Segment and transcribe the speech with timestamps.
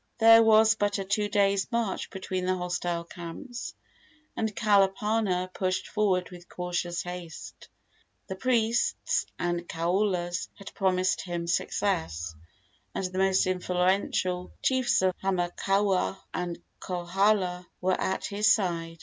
[0.17, 3.75] There was but a two days' march between the hostile camps,
[4.35, 7.69] and Kalapana pushed forward with cautious haste.
[8.25, 12.33] The priests and kaulas had promised him success,
[12.95, 18.97] and the most influential chiefs of Hamakua and Kohala were at his side.